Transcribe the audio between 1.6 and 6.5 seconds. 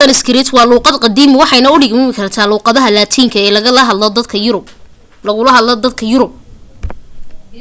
u dhigmi kartaa luuqadda laatinka ee lagaga hadlo yurub